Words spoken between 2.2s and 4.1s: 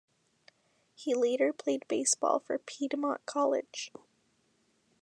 for Piedmont College.